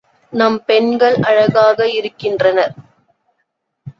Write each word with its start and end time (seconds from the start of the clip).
நம் 0.33 0.63
பெண்கள் 0.65 1.15
அழகாக 1.21 1.87
இருக்கின்றனர். 1.89 2.73